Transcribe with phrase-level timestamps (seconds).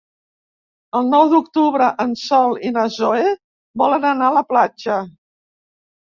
[0.99, 3.25] El nou d'octubre en Sol i na Zoè
[3.83, 4.97] volen anar a la platja.